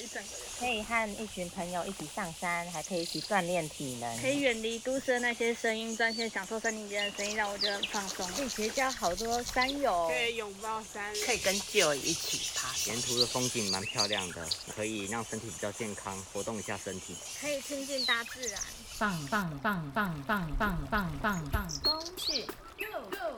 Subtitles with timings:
[0.00, 0.40] 一整个人。
[0.58, 8.26] 可以和一群朋友一起上山，还可以一起锻炼体能，可以远离都市的那些声音，专心享受森林间的声音，让我觉得很放松。
[8.32, 17.16] 可以结交好多山友，可以拥抱山，可以跟旧友一起爬，沿途的风景蛮漂亮的，可以让身体比较健康，活动一下身体。
[17.40, 18.60] 可以亲近大自然，
[18.98, 22.44] 棒棒棒棒棒棒棒棒棒，风去
[22.76, 23.32] Go Go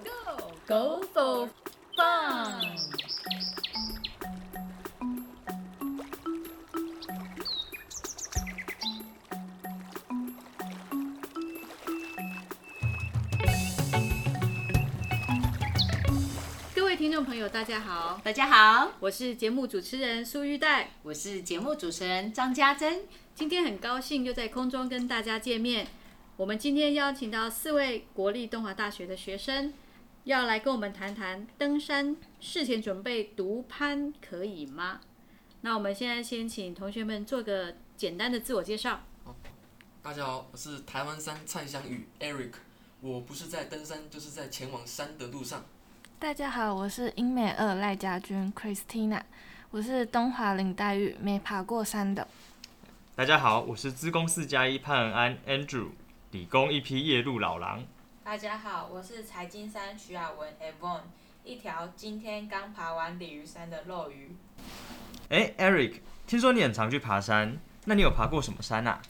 [0.66, 1.48] Go Go for
[1.96, 2.76] fun！
[17.02, 20.88] 听众朋友，大家好，大家好，我是节目主持人苏玉黛。
[21.02, 23.08] 我是节目主持人张家珍。
[23.34, 25.88] 今天很高兴又在空中跟大家见面。
[26.36, 29.74] 我们今天邀请到四位国立东华大学的学生，
[30.22, 35.00] 要来跟我们谈谈登山事前准备独攀可以吗？
[35.62, 39.00] 那我们现在先请同学们做个简单的自我介绍。
[40.00, 42.52] 大家好，我是台湾山蔡香宇 Eric，
[43.00, 45.64] 我不是在登山，就是在前往山的路上。
[46.22, 49.20] 大家好，我是英美二赖家军 Christina，
[49.72, 52.28] 我是东华林黛玉，没爬过山的。
[53.16, 55.88] 大家好，我是资工四加一潘恩安 Andrew，
[56.30, 57.82] 理工一批夜路老狼。
[58.22, 61.00] 大家好，我是财经山徐雅文 Evon，
[61.42, 64.36] 一条今天刚爬完鲤鱼山的肉鱼。
[65.28, 65.94] 哎，Eric，
[66.28, 69.02] 听说你很常去爬山，那你有爬过什么山啊？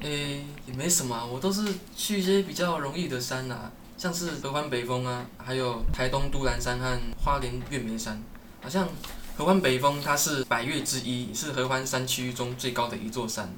[0.00, 8.20] 诶、也没什么啊，我都是去一些比较容易的山啊，像是合欢北峰啊，还有台东都兰山和花莲月眉山。
[8.60, 8.88] 好像
[9.36, 13.48] 合欢北峰它是百岳之一，也是合欢山区中最高的一座山。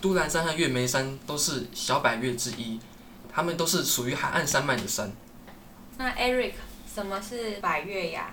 [0.00, 2.78] 都兰山和月眉山都是小百岳之一，
[3.32, 5.12] 它们都是属于海岸山脉的山。
[5.96, 6.52] 那 Eric，
[6.92, 8.32] 什么是百越呀？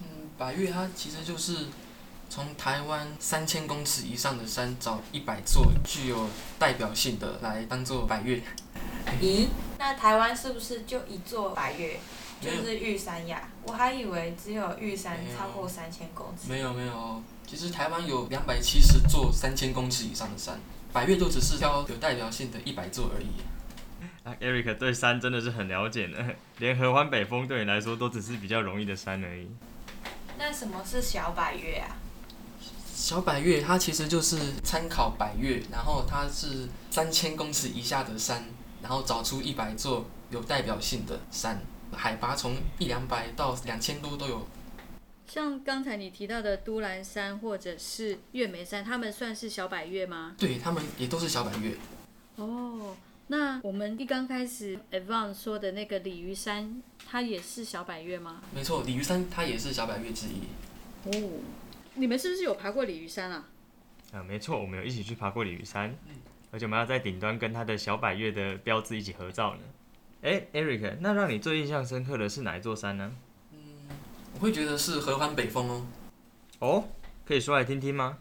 [0.00, 1.66] 嗯，百岳它其实就是
[2.28, 8.42] 从台湾三千公尺以上的山找一百座具有代表性的来当做百岳。
[9.20, 11.98] 咦，那台湾是不是就一座百越，
[12.40, 13.48] 就是玉山呀？
[13.64, 16.50] 我还以为只有玉山超过三千公尺。
[16.50, 20.58] 没有没有，其实台湾有两百七十座三千公尺以上的山，
[20.92, 23.28] 百岳就只是挑有代表性的一百座而已。
[24.22, 26.18] 啊，Eric 对山真的是很了解呢，
[26.58, 29.48] 连合欢北峰对你来说都只是比较容易的山而已。
[30.38, 31.96] 那什么是小百越啊？
[32.92, 38.44] 小百岳它其实就是参考百岳，然后它是三千公尺以下的山，
[38.82, 41.60] 然后找出一百座有代表性的山，
[41.92, 44.46] 海拔从一两百到两千多都有。
[45.26, 50.36] 像刚才你提到的都兰山或者是月眉山，他们算是小百岳吗？
[50.38, 51.74] 对他们也都是小百岳。
[52.36, 58.40] 哦，那我们一刚开始 a v a n 说的那个鲤鱼山，它也是小百岳吗？
[58.54, 61.10] 没错，鲤鱼山它也是小百岳之一。
[61.10, 61.40] 哦，
[61.94, 63.48] 你们是不是有爬过鲤鱼山啊？
[64.12, 65.92] 啊，没错，我们有一起去爬过鲤鱼山，
[66.56, 69.60] 而且我们要在顶端跟它的小百岳的标志一起合照呢。
[70.22, 73.12] 哎，Eric，那让你最印象深刻的是哪一座山呢？
[73.52, 73.58] 嗯
[74.32, 75.86] 我会觉得是合欢北峰哦，
[76.60, 76.84] 哦，
[77.26, 78.16] 可以说来听听吗？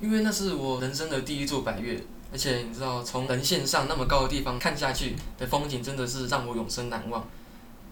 [0.00, 2.00] 因为那是我人生的第一座百岳，
[2.30, 7.28] 而且你知道，从人线上那么高的地方看下去的风景，真的是让我永生难忘。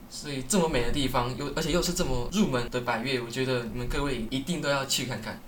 [0.09, 5.41] 所以这么美的地方，又而且又是这么入门的百越，我觉得你们各位一定都要去看看。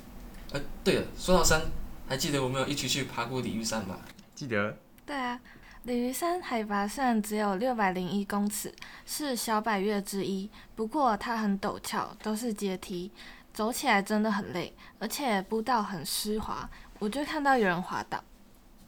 [0.51, 1.63] 呃，对了，说到山，
[2.09, 3.97] 还记得我们有一起去爬过鲤鱼山吧？
[4.41, 4.75] 记得。
[5.05, 5.39] 对啊，
[5.83, 8.75] 鲤鱼山海拔虽然只有六百零一公尺，
[9.05, 13.13] 是小百岳之一，不过它很陡峭，都是阶梯，
[13.53, 16.67] 走起来真的很累，而且步道很湿滑，
[16.99, 18.25] 我就看到有人滑倒。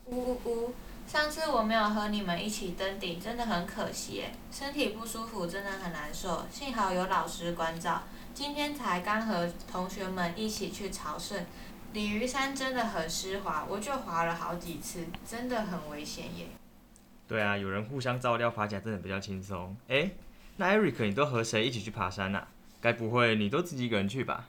[0.06, 0.74] 呜呜呜！
[1.06, 6.46] 上次我没有和你们一起登顶，真的很可惜耶，身体不舒服，真的很难受。
[6.50, 11.44] 幸好有老师关照，今天才刚和同学们一起去朝圣。
[11.92, 16.47] 鲤鱼山真的很湿滑，我就滑了好几次，真的很危险耶。
[17.28, 19.76] 对啊，有人互相照料，爬起来真的比较轻松。
[19.88, 20.10] 哎，
[20.56, 22.48] 那 Eric，你都和谁一起去爬山啊？
[22.81, 24.48] 该不会你都自己一个人去吧？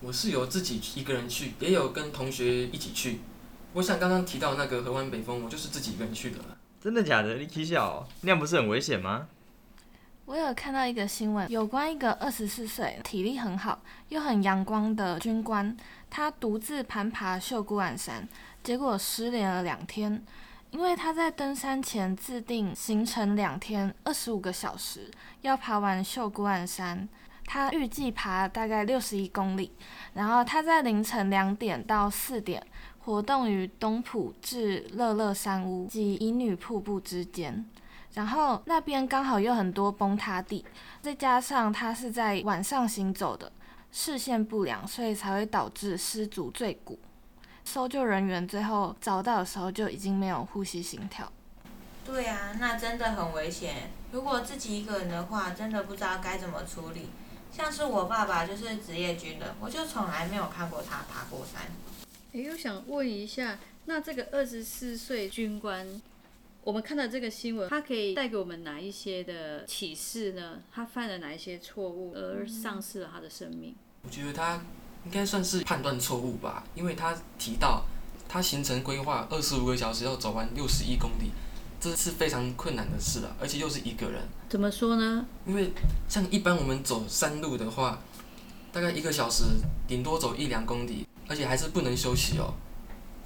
[0.00, 3.20] 我是有自己一个人去，也有跟同学一起去。
[3.72, 6.38] 我想刚刚提到那个河湾北峰，我就是自己一个人去的。
[6.80, 7.34] 真的假的？
[7.34, 9.28] 你起笑、哦，那样不是很危险吗？
[10.26, 13.80] 我有看到一个新闻，有关一个二十四岁、体力很好
[14.10, 15.74] 又很阳光的军官，
[16.10, 18.28] 他独自攀爬秀姑峦山，
[18.62, 20.24] 结果失联了两天。
[20.70, 25.10] 因为他在登山前自定行程两天二十五个小时，
[25.40, 27.08] 要爬完秀姑峦山。
[27.46, 29.72] 他预计爬大概六十一公里，
[30.12, 32.62] 然后他在凌晨两点到四点
[32.98, 37.64] 活动于东浦至乐乐山屋及乙女瀑布之间。
[38.12, 40.62] 然后那边刚好有很多崩塌地，
[41.00, 43.50] 再加上他是在晚上行走的，
[43.90, 46.98] 视线不良，所以才会导致失足坠谷。
[47.64, 51.30] 搜救人员最后找到的时候就已经没有呼吸心跳。
[52.04, 53.90] 对啊，那真的很危险。
[54.12, 57.10] 如果自己一个人的话，真的不知道该怎么处理。
[57.52, 61.62] 像是我爸爸就是职业军人，我就从来没有看过他爬过山。
[62.32, 66.00] 哎，我想问一下，那这个二十四岁军官，
[66.68, 70.60] 我们看到这个新闻，它可以带给我们哪一些的启示呢？
[70.70, 73.74] 他犯了哪一些错误而丧失了他的生命？
[74.02, 74.60] 我觉得他
[75.06, 77.86] 应该算是判断错误吧，因为他提到
[78.28, 81.30] 他行程规划二十五个小时要走完六十一公里。
[81.80, 84.20] 这是非常困难的事了，而且又是一个人。
[84.50, 85.24] 怎么说呢？
[85.46, 85.72] 因为
[86.06, 88.02] 像一般我们走山路的话，
[88.70, 89.44] 大概一个小时
[89.86, 92.52] 顶多走一两公里，而且还是不能休息哦。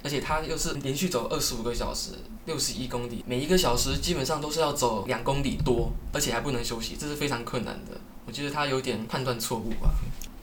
[0.02, 2.12] 而且他又是连续走二十五个小时，
[2.46, 8.00] 六十一公里，每一个小时基本上都是要走两公里多，而且还不能休息，这是非常困难的。
[8.26, 9.90] 我觉得他有点判断错误吧。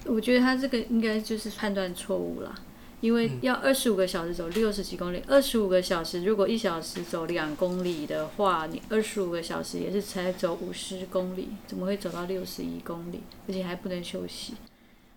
[0.05, 2.55] 我觉得他这个应该就是判断错误了。
[3.01, 13.21] 因为要二十五个小时走六十几公里，二十五个小时如果一小时走两公里的话，你二十五个小时也是才走五十公里，怎么会走到六十一公里？
[13.47, 14.55] 而且还不能休息。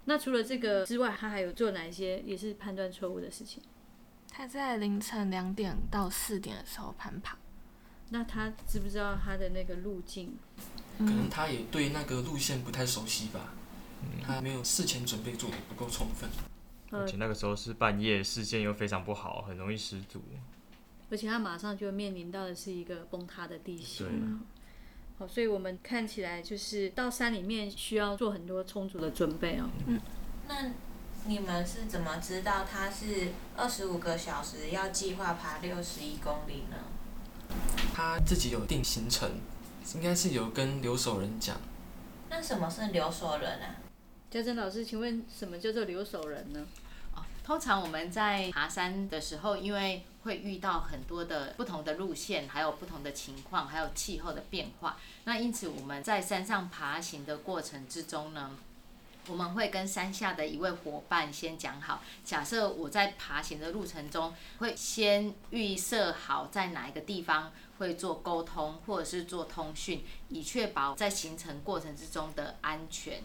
[0.05, 3.61] 那除了这个之外，他还有做哪一些也是判断错误的事情？
[4.35, 7.37] 他在凌晨两点到四点的时候攀爬。
[8.09, 10.35] 那他知不知道他的那个路径？
[10.99, 13.53] 可能他也对那个路线不太熟悉吧，
[14.23, 16.31] 他没有事前准备做的不够充分。
[16.91, 20.23] 而且那个时候是半夜，视线又非常不好，很容易失足。
[21.11, 24.41] 而且他马上就面临到的是一个崩塌的地形。
[25.19, 29.69] 好，所以我们看起来就是到山里面需要做很多充足的准备哦。
[29.87, 30.01] 嗯，
[30.49, 30.73] 那
[31.25, 36.77] 你们是怎么知道他是二十五个小时要计划爬六十一公里呢？
[37.95, 39.31] 他自己有定行程，
[39.95, 41.57] 应该是有跟留守人讲。
[42.29, 43.77] 那什么是留守人啊？
[44.31, 46.67] 嘉珍老师，请问什么叫做留守人呢？
[47.45, 54.97] 通常我们在爬山的时候，因为会遇到很多的不同的路线，还有不同的情况，还有气候的变化。
[55.25, 58.53] 那因此我们在山上爬行的过程之中呢，
[59.29, 73.23] 我们会跟山下的一位伙伴先讲好，假设我在爬行的路程中，会先预设好在哪一个地方会做沟通，或者是做通讯，以确保在行程过程之中的安全。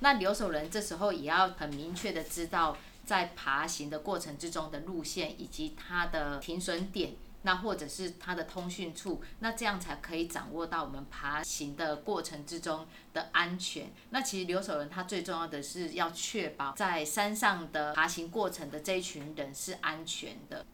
[0.00, 2.76] 那留守人这时候也要很明确的知道。
[3.06, 7.14] 在爬行的过程之中的路线以及它的停损点，
[7.46, 12.84] 那或者是它的通讯处，那这样才可以掌握到我们爬行的过程之中
[13.14, 13.92] 的安全。
[14.10, 20.66] 那其实留守人他最重要的是要确保在山上的爬行过程的这一群人是安全的。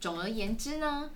[0.00, 1.10] 总而言之呢，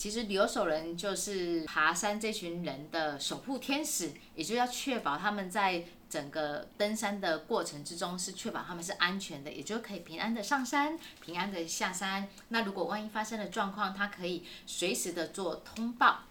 [0.00, 5.84] 其实留守人就是爬山这群人的守护天使，也就要确保他们在。
[6.10, 12.28] 整个登山的过程之中是确保他们是安全的，也就可以平安的上山，平安的下山。
[12.48, 16.22] 那如果万一发生了状况，他可以随时的做通报。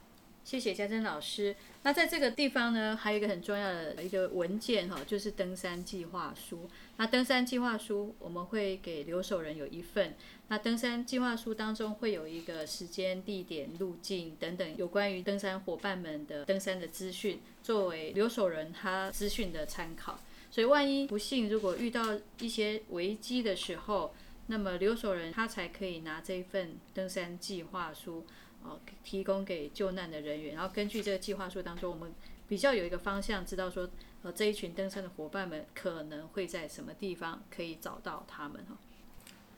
[0.50, 1.56] 谢谢嘉珍老师。
[1.84, 6.68] 那在这个地方呢，还有一个很重要的一个文件哈，就是登山计划书。
[6.98, 10.16] 那登山计划书我们会给留守人有一份。
[10.48, 20.20] 那登山计划书当中会有一个时间、地点、路径等等有关于登山伙伴们的登山的资讯，作为留守人他资讯的参考。
[20.50, 24.16] 所以万一不幸如果遇到一些危机的时候，
[24.48, 28.26] 那么留守人他才可以拿这一份登山计划书。
[28.64, 32.14] 哦，提供给救难的人员，然后根据这个计划书当中，我们
[32.48, 33.90] 比较有一个方向，知道说，
[34.24, 38.78] 呃，这一群登山的伙伴们可能会在什么地方可以找到他们哈。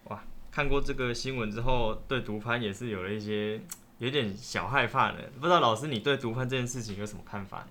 [0.06, 3.62] 哇，看过这个新闻之后，对毒攀也是有了一些
[4.00, 5.30] 有点小害怕的。
[5.40, 7.70] 不知道老师你对毒攀这件事情有什么看法呢？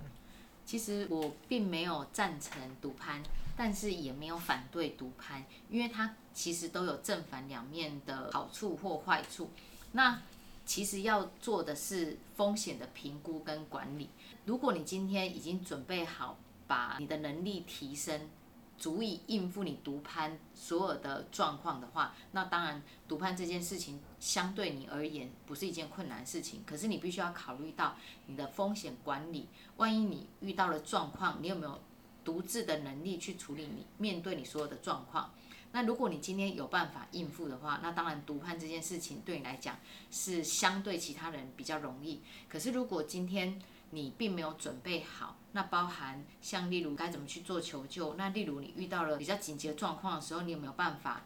[0.64, 3.22] 其实我并没有赞成独攀，
[3.56, 9.50] 但是也没有反对独攀，因为它其实都有正反两面的好处或坏处。
[9.92, 10.22] 那
[10.70, 14.08] 其实要做的是风险的评估跟管理。
[14.44, 18.30] 如果你今天已经准备好，把你的能力提升，
[18.78, 26.62] 足以应付你独攀所有的状况的话，那当然独攀这件事情相对你而言不是一件困难事情。
[26.64, 27.96] 可是你必须要考虑到
[28.26, 29.48] 你的风险管理，
[29.78, 31.80] 万一你遇到了状况，你有没有
[32.24, 35.34] 独自的能力去处理你面对你所有的状况？
[35.72, 39.78] 那如果你今天有办法应付的话，那当然独攀这件事情对你来讲
[40.10, 42.20] 是相对其他人比较容易。
[42.48, 43.60] 可是如果今天
[43.90, 51.24] 你并没有准备好，那包含像例如该怎么去做求救，那例如你遇到了比较紧急的状况的时候，你有没有办法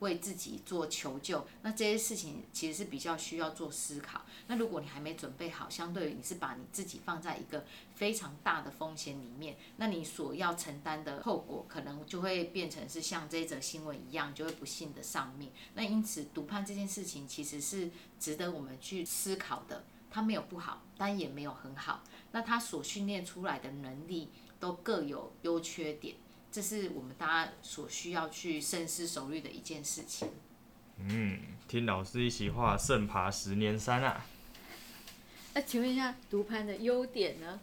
[0.00, 4.22] 为自己做求救，那这些事情其实是比较需要做思考。
[4.46, 15.50] 那如果你还没准备好，相对于你是把你自己放在一个非常大的风险里面，那你所要承担的后果可能就会变成是像这则新闻一样，就会不幸的丧命。
[15.74, 19.84] 那因此，毒判这件事情其实是值得我们去思考的。
[20.08, 22.02] 它没有不好，但也没有很好。
[22.32, 26.16] 那它所训练出来的能力都各有优缺点。
[26.56, 30.26] 这是我们大家所需要去深思熟虑的一件事情。
[30.98, 34.24] 嗯，听老师一席话，胜爬十年山啊。
[35.52, 37.60] 那请问一下，独攀的优点呢？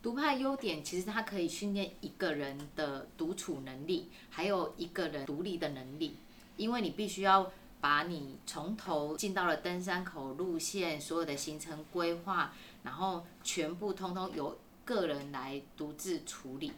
[0.00, 6.16] 独攀优点其实它可以训练一个人的独处能力，还有一个人独立的能力。
[6.56, 16.72] 因为你必须要把你从头进到了登山口路线，所有的行程规划，然后全部通通由个人来独自处理。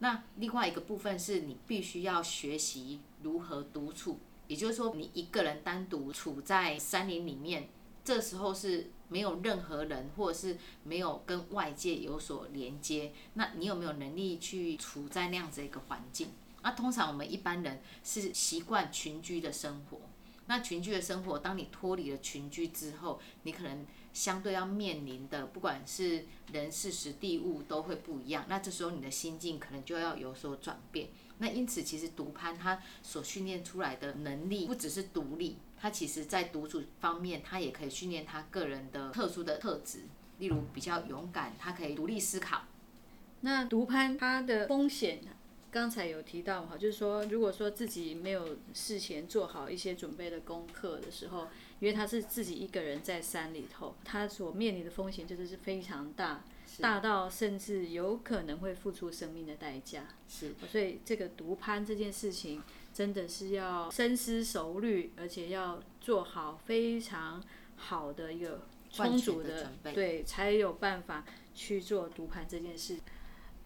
[0.00, 7.68] 那另外一个部分是你必须要学习如何独处，也就是说，你一个人单独处在山林里面，
[8.04, 13.12] 这时候是没有任何人，或者是没有跟外界有所连接。
[13.34, 16.28] 那你有没有能力去处在那样子一个环境？
[16.62, 19.98] 那通常我们一般人是习惯群居的生活。
[20.48, 28.46] 那群居的生活，当你脱离了群居之后，你可能相对要面临的，不管是人事、时地物，都会不一样。
[28.48, 31.10] 那这时候你的心境可能就要有所转变。
[31.36, 40.00] 那因此，其实独攀他所训练出来的能力，不只是独立，他其实在独处方面，他也可以训练他个人的特殊的特质，
[40.38, 42.62] 例如比较勇敢，他可以独立思考。
[43.42, 45.20] 那独攀它的风险？
[45.70, 51.48] 刚才有提到哈，就是说，如果说自己没有事前做好一些准备的功课的时候，
[51.80, 56.42] 因为他是自己一个人在山里头，他所面临的风险就是是非常大，
[56.80, 60.04] 大到甚至有可能会付出生命的代价。
[60.26, 62.62] 是，所以这个独攀这件事情
[62.94, 67.44] 真的是要深思熟虑，而且要做好非常
[67.76, 72.98] 好的一个充足的对，才有办法去做独攀这件事。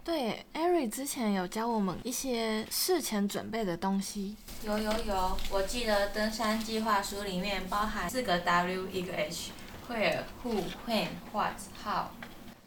[0.04, 4.36] 对，Ari 之前有教我们一些事前准备的东西。
[4.64, 11.54] 有有有，我记得登山计划书里面包含四个 W 一个 H，Where、Who、When、What、
[11.84, 12.06] How。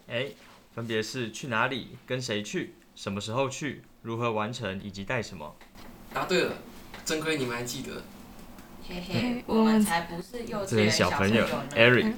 [0.08, 0.28] 哎，
[0.74, 5.54] 分别是去哪里、跟谁去、什么时候去、如何完成以及带什么。
[6.14, 6.54] 答对了，
[7.04, 8.02] 真亏你们还记得。
[8.88, 11.66] 嘿嘿，我们才不是幼稚园小朋友呢。
[11.76, 12.14] Ari。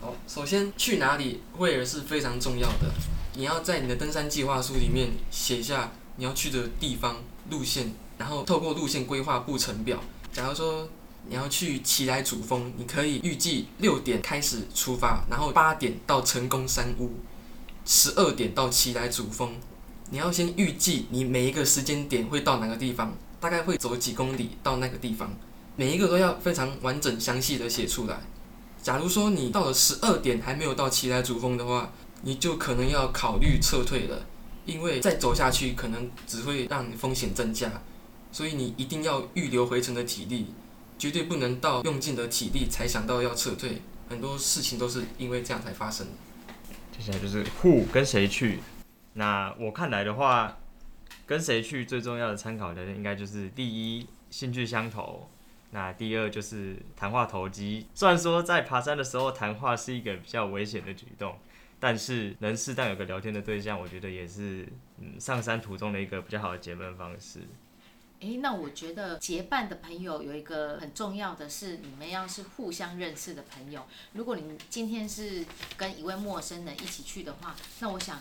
[0.00, 2.90] 好，首先去哪里，Where 是非常重要的。
[3.36, 7.16] 你要在你的登山计划书里面写下你要去的地方、
[7.50, 10.02] 路线，然后透过路线规划步程表。
[10.32, 10.88] 假如说
[11.28, 17.10] 你要去奇来主峰，你可以预计六点开始出发，然后八点到成功山屋，
[17.84, 19.54] 十二点到奇来主峰。
[20.08, 25.30] 你要先预计你每一个时间点会到哪个地方，大概会走几公里到那个地方，
[25.76, 28.18] 每一个都要非常完整详细的写出来。
[28.82, 31.92] 假如说你到了十二点还没有到奇来主峰的话，
[32.22, 34.26] 你就可能要考虑撤退了，
[34.64, 37.82] 因为再走下去可能只会让你风险增加，
[38.32, 40.46] 所以你一定要预留回程的体力，
[40.98, 43.82] 绝对不能到用尽的体力才想到要撤退。
[44.08, 46.12] 很多事情都是因为这样才发生的。
[46.96, 48.60] 接下来就是 who 跟谁去，
[49.14, 50.56] 那我看来的话，
[51.26, 55.28] 跟谁去最重要的参考的应该就是第一兴趣相投，
[55.70, 57.86] 那第二就是谈话投机。
[57.94, 61.34] 虽然说在爬山的时候谈话是一个比较危险的举动。
[61.78, 64.66] 但是能适当有个聊天的对象，我觉得也是
[64.98, 67.40] 嗯上山途中的一个比较好的结伴方式。
[68.20, 73.84] 诶，那我觉得结伴的朋友有一个很重要的是，你们要是互相认识的朋友。
[74.14, 75.44] 如果你今天是
[75.76, 78.18] 跟一位陌生人一起去的话，那我想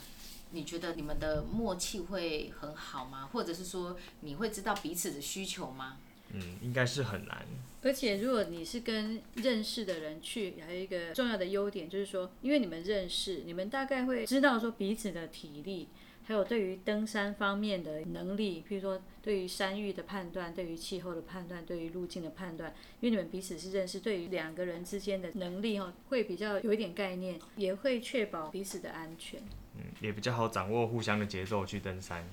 [0.51, 3.29] 你觉得你们的默契会很好吗？
[3.31, 5.97] 或者是说你会知道彼此的需求吗？
[6.35, 7.45] 嗯，应该是很难。
[7.81, 15.87] 而且如果你是跟认识的人去，还有一个重要的优点就是说，因为你们认识，你们大概会知道说彼此的体力，
[16.25, 29.39] 还有对于登山方面的能力，譬如说对于山域的判断，对于气候的判断，对于路径的判断，因为你们彼此是认识，对于两个人之间的能力哈，会比较有一点概念，也会确保彼此的安全。
[29.77, 32.27] 嗯，也比较好掌握互相的节奏去登山。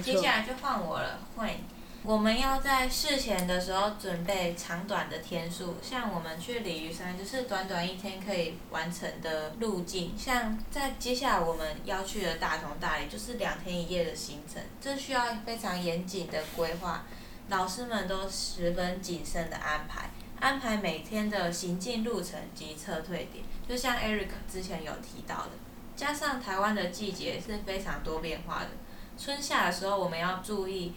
[0.00, 1.56] 接下来就换我了，会。
[2.04, 17.04] 我们要在事前的时候准备长短的天数，像我们去鲤鱼山就是短短一天可以完成的路径，像在接下来我们要去的大同大理就是两天一夜的行程，这需要非常严谨的规划，
[17.48, 25.50] 老师们都十分谨慎的安排，安排每天的行进路程及撤退点，就像 Eric 之前有提到的，
[25.94, 28.70] 加上台湾的季节是非常多变化的，
[29.16, 30.92] 春夏的时候我们要注意。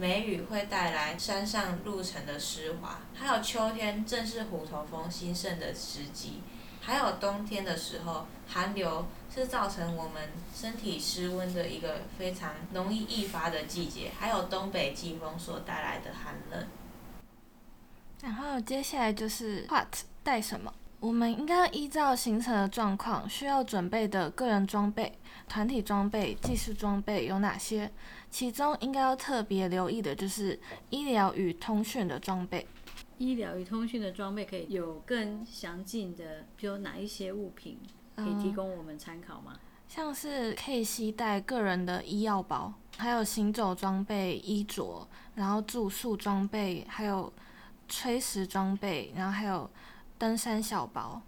[0.00, 6.40] 梅雨会带来山上路程的湿滑，还有秋天正是虎头蜂兴盛的时机，
[6.80, 16.66] 还有冬天的时候，寒流是造成我们身体失温的一个非常容易易发的季节，还有东北季风所带来的寒冷。
[18.22, 20.72] 然后接下来就是 what 带什么？
[21.00, 27.90] 我们应该依照行程的状况，需要准备的个人装备、团体装备、技术装备有哪些？
[28.30, 30.58] 其中应该要特别留意的就是
[30.90, 32.66] 医疗与通讯的装备。
[33.18, 37.78] 医疗与通讯的装备可以有更详尽的，比如哪一些物品
[38.16, 39.58] 可以提供我们参考吗？
[39.88, 47.30] 像是可以携带个人的医药包，还有行走装备、衣着，然后住宿装备，还有
[47.88, 49.68] 炊事装备，然后还有
[50.16, 51.20] 登山小包。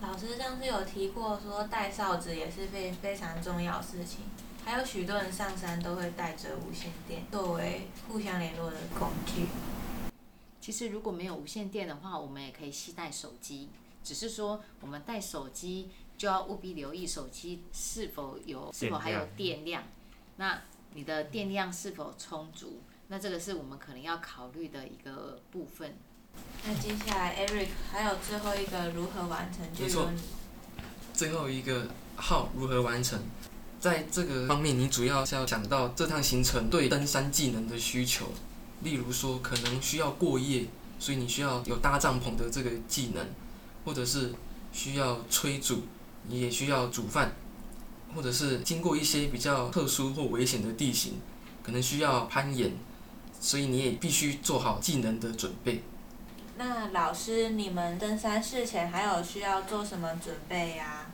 [0.00, 4.24] 老师上次有提过，说带哨子也是非非常重要的事情。
[4.66, 9.46] 还有许多人上山都会带着无线电作为互相联络的工具。
[10.60, 13.68] 其实如果没有无线电的话，我们也可以携带手机，
[14.02, 19.84] 只是说我们带手机就要务必留意手机是否有是否还有电量，
[20.34, 20.60] 那
[20.94, 22.80] 你的电量是否充足？
[23.06, 25.94] 那这个是我们可能要考虑的一个部分。
[26.64, 29.64] 那接下来 Eric 还有最后一个如何完成？
[29.78, 30.10] 没错，
[31.14, 33.22] 最后一个号如何完成？
[33.86, 38.26] 在这个方面，你主要是要讲到这趟行程对登山技能的需求，
[38.82, 40.64] 例如说可能需要过夜，
[40.98, 43.24] 所以你需要有搭帐篷的这个技能，
[43.84, 44.34] 或者是
[44.72, 45.84] 需要炊煮，
[46.26, 47.36] 你也需要煮饭，
[48.12, 51.20] 或者是经过一些比较特殊或危险的地形，
[51.62, 52.72] 可能需要攀岩，
[53.40, 55.84] 所以你也必须做好技能的准备。
[56.56, 61.06] 那老师，你们登山事前还有需要做什么准备呀？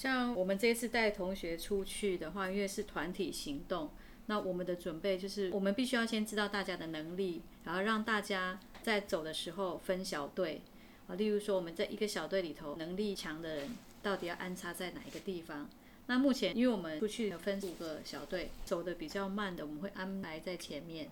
[0.00, 3.90] 像我们这次带同学出去的话，因为是团体行动，
[4.28, 10.62] 那我们的准备就是我们必须要先知道大家的能力，然后让大家在走的时候分小队
[11.06, 11.16] 啊。
[11.16, 15.68] 例如说，我们在一个小队里头，能力强的人到底要安插在哪一个地方？
[16.06, 21.10] 那目前因为我们出去有分五个小队，走的比较慢的我们会安排在前面，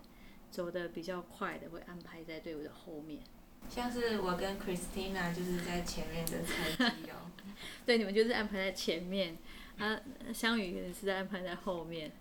[0.50, 3.20] 走的比较快的会安排在队伍的后面。
[3.68, 7.28] 像是我跟 Christina 就是在前面的菜鸡哦。
[7.86, 9.36] 对，你们就是安排在前面，
[9.78, 9.98] 啊，
[10.32, 12.12] 香雨是在安排在后面。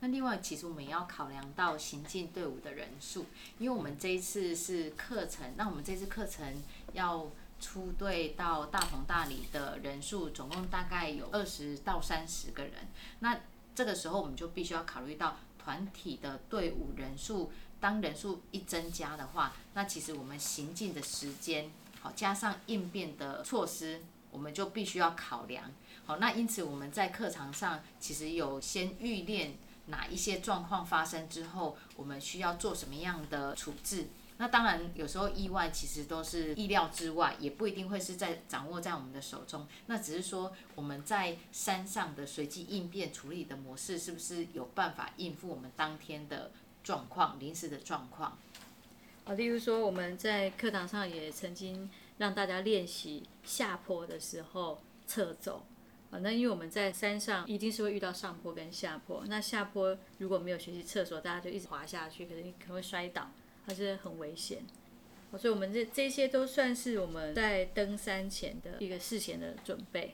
[0.00, 3.26] 那另外，其实我们也要考量到行进队伍的人数，
[3.58, 6.62] 因为我们这一次是课程，那我们这次课程
[6.92, 12.74] 要出队到大同大理的人数，总共大概有二十到三十个人。
[13.18, 13.40] 那
[13.74, 21.72] 这个时候，我们就必须要考虑到团体的队伍人数，当人数一增加的话，那其实我们行进的时间。
[22.00, 25.70] 好，加上应变的措施，我们就必须要考量。
[26.04, 34.08] 好，那因此我们在课堂上其实有先预练哪一些状况发生之后，我们需要做什么样的处置。
[34.40, 39.66] 那当然有时候意外其实都是意料之外，也不一定会是在掌握在我们的手中。
[39.86, 46.52] 那只是说我们在山上的随机应变处理的模式，是不是有办法应付我们当天的
[46.84, 48.38] 状况、临时的状况？
[49.24, 55.66] 啊，例如说我们在课堂上也曾经让大家练习下坡的时候侧走，
[56.10, 63.30] 啊，那因为我们在山上一定是会遇到上坡跟下坡，那下坡如果没有学习厕所，大家就一直滑下去，可能可能会摔倒，
[63.66, 64.58] 还是很危险。
[65.38, 70.12] 所以，我们这这些都算是我们在登山前的一个事前的准备。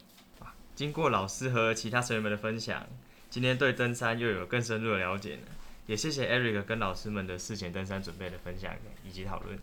[0.75, 2.85] 经过老师和其他成员们的分享，
[3.31, 5.43] 今天对登山又有更深入的了解了。
[5.87, 8.75] 也谢谢 Eric 跟老师们的事前登山准备的分享
[9.07, 9.57] 以及讨论。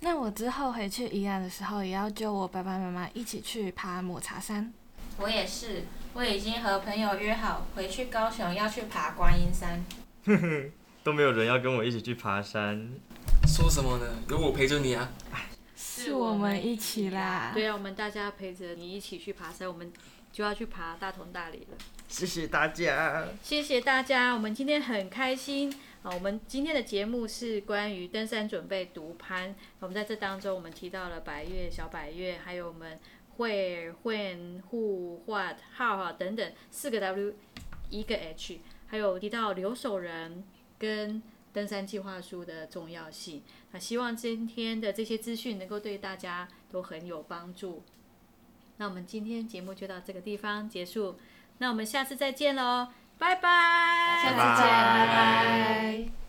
[0.00, 4.72] 那我之后回去宜兰的时候，也要揪我爸爸妈妈一起去爬抹茶山。
[5.18, 9.84] 我也是，我已经和朋友约好回去高雄要去爬观音山。
[10.26, 10.70] 呵呵，
[11.02, 12.88] 都没有人要跟我一起去爬山。
[13.46, 14.06] 说什么呢？
[14.28, 15.10] 有我陪着你啊！
[15.74, 17.52] 是我们一起啦。
[17.54, 19.90] 对啊，我们大家陪着你一起去爬山，我们
[20.30, 21.78] 就要去爬大同大理了。
[22.08, 25.74] 谢谢大家，谢谢大家，我们今天很开心
[26.06, 26.14] 好！
[26.14, 32.96] 我们今天的节目是关于登山准备独攀，我们在这当中我们提到了百越、小百越，还有我们
[33.36, 37.34] 会、混、户、what、how 等等四个 W，
[37.90, 40.44] 一个 H，还有提到留守人
[40.78, 41.20] 跟
[41.52, 43.42] 登山计划书的重要性。
[43.72, 47.82] 那希望今天的这些资讯能够对大家都很有帮助。
[48.76, 51.16] 那我们今天节目就到这个地方结束。
[51.58, 53.48] 那我们下次再见喽，拜拜！
[54.22, 56.25] 下次见，拜拜。